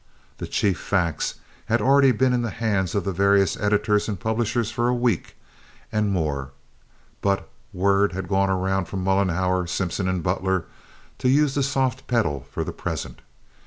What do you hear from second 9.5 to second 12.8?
Simpson, and Butler to use the soft pedal for the